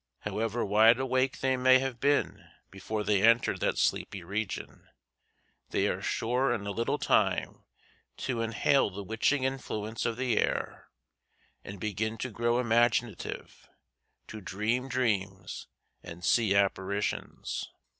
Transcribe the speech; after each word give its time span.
However 0.21 0.65
wide 0.65 0.99
awake 0.99 1.41
they 1.41 1.55
may 1.55 1.77
have 1.77 1.99
been 1.99 2.49
before 2.71 3.03
they 3.03 3.21
entered 3.21 3.59
that 3.59 3.77
sleepy 3.77 4.23
region, 4.23 4.89
they 5.69 5.87
are 5.87 6.01
sure 6.01 6.51
in 6.51 6.65
a 6.65 6.71
little 6.71 6.97
time 6.97 7.65
to 8.17 8.41
inhale 8.41 8.89
the 8.89 9.03
witching 9.03 9.43
influence 9.43 10.03
of 10.07 10.17
the 10.17 10.39
air 10.39 10.89
and 11.63 11.79
begin 11.79 12.17
to 12.17 12.31
grow 12.31 12.57
imaginative 12.59 13.69
to 14.25 14.41
dream 14.41 14.89
dreams 14.89 15.67
and 16.01 16.25
see 16.25 16.55
apparitions. 16.55 17.71